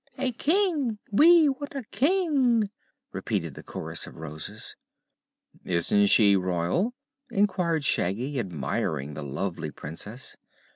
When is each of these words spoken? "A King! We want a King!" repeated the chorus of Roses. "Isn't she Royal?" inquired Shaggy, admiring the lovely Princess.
"A 0.17 0.31
King! 0.31 0.97
We 1.11 1.47
want 1.47 1.75
a 1.75 1.83
King!" 1.91 2.71
repeated 3.11 3.53
the 3.53 3.61
chorus 3.61 4.07
of 4.07 4.15
Roses. 4.15 4.75
"Isn't 5.63 6.07
she 6.07 6.35
Royal?" 6.35 6.95
inquired 7.29 7.85
Shaggy, 7.85 8.39
admiring 8.39 9.13
the 9.13 9.21
lovely 9.21 9.69
Princess. 9.69 10.35